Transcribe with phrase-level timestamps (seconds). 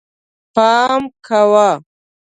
[0.55, 1.69] پام کوه